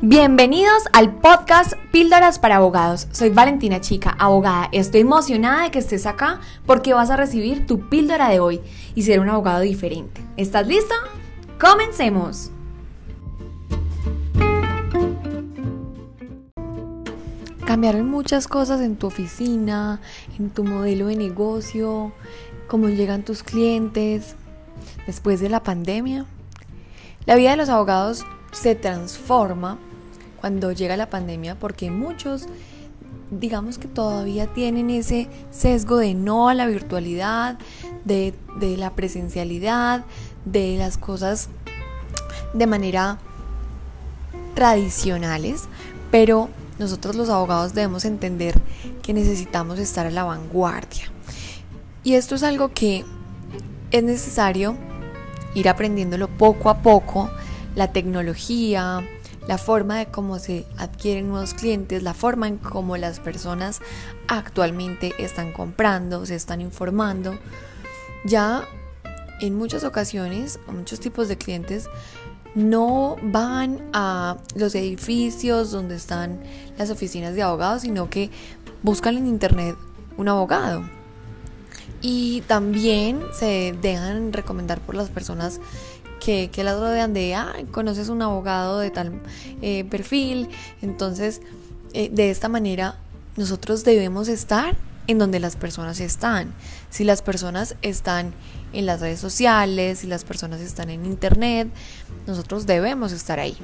[0.00, 3.08] Bienvenidos al podcast Píldoras para Abogados.
[3.10, 4.68] Soy Valentina Chica, abogada.
[4.70, 8.60] Estoy emocionada de que estés acá porque vas a recibir tu píldora de hoy
[8.94, 10.22] y ser un abogado diferente.
[10.36, 10.94] ¿Estás listo?
[11.58, 12.52] ¡Comencemos!
[17.66, 20.00] Cambiaron muchas cosas en tu oficina,
[20.38, 22.12] en tu modelo de negocio,
[22.68, 24.36] cómo llegan tus clientes
[25.08, 26.24] después de la pandemia.
[27.26, 29.76] La vida de los abogados se transforma
[30.40, 32.46] cuando llega la pandemia porque muchos
[33.30, 37.58] digamos que todavía tienen ese sesgo de no a la virtualidad,
[38.04, 38.34] de,
[38.76, 40.04] la presencialidad,
[40.44, 41.48] de las cosas
[42.54, 43.18] de manera
[44.54, 45.64] tradicionales,
[46.10, 48.58] pero nosotros los abogados debemos entender
[49.02, 51.12] que necesitamos estar a la vanguardia.
[52.02, 53.04] Y esto es algo que
[53.90, 54.76] es necesario
[55.54, 57.30] ir aprendiéndolo poco a poco,
[57.74, 59.06] la tecnología,
[59.48, 63.80] la forma de cómo se adquieren nuevos clientes, la forma en cómo las personas
[64.28, 67.38] actualmente están comprando, se están informando.
[68.26, 68.68] Ya
[69.40, 71.88] en muchas ocasiones, muchos tipos de clientes
[72.54, 76.40] no van a los edificios donde están
[76.76, 78.30] las oficinas de abogados, sino que
[78.82, 79.76] buscan en internet
[80.18, 80.97] un abogado.
[82.00, 85.60] Y también se dejan recomendar por las personas
[86.20, 89.20] que, que las rodean de, ah, conoces un abogado de tal
[89.62, 90.48] eh, perfil.
[90.82, 91.40] Entonces,
[91.92, 92.96] eh, de esta manera,
[93.36, 96.52] nosotros debemos estar en donde las personas están.
[96.90, 98.34] Si las personas están
[98.72, 101.68] en las redes sociales, si las personas están en internet,
[102.26, 103.56] nosotros debemos estar ahí.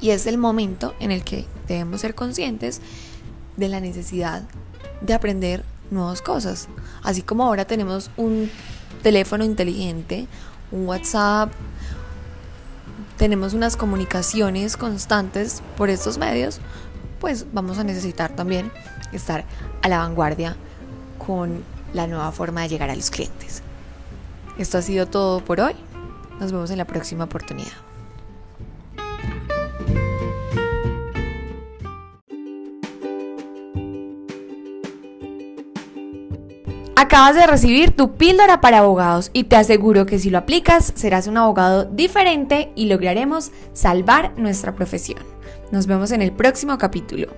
[0.00, 2.80] Y es el momento en el que debemos ser conscientes
[3.56, 4.42] de la necesidad
[5.00, 6.68] de aprender nuevas cosas.
[7.02, 8.50] Así como ahora tenemos un
[9.02, 10.26] teléfono inteligente,
[10.72, 11.52] un WhatsApp,
[13.16, 16.60] tenemos unas comunicaciones constantes por estos medios,
[17.20, 18.70] pues vamos a necesitar también
[19.12, 19.44] estar
[19.82, 20.56] a la vanguardia
[21.24, 23.62] con la nueva forma de llegar a los clientes.
[24.58, 25.74] Esto ha sido todo por hoy.
[26.40, 27.72] Nos vemos en la próxima oportunidad.
[36.98, 41.26] Acabas de recibir tu píldora para abogados y te aseguro que si lo aplicas serás
[41.26, 45.18] un abogado diferente y lograremos salvar nuestra profesión.
[45.70, 47.28] Nos vemos en el próximo capítulo.